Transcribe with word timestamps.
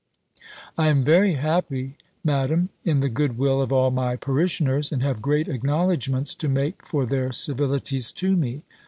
"I 0.79 0.87
am 0.87 1.03
very 1.03 1.33
happy. 1.33 1.95
Madam, 2.23 2.69
in 2.83 3.01
the 3.01 3.07
good 3.07 3.37
will 3.37 3.61
of 3.61 3.71
all 3.71 3.91
my 3.91 4.15
parishioners, 4.15 4.91
and 4.91 5.03
have 5.03 5.21
great 5.21 5.47
acknowledgments 5.47 6.33
to 6.33 6.49
make 6.49 6.87
for 6.87 7.05
their 7.05 7.31
civilities 7.31 8.11
to 8.13 8.35
me." 8.35 8.63